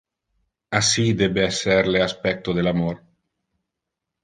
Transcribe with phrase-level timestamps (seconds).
[0.79, 3.01] Assi debe esser le aspecto del amor.